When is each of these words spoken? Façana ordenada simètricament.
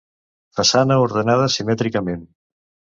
Façana 0.59 0.97
ordenada 1.03 1.47
simètricament. 1.59 2.29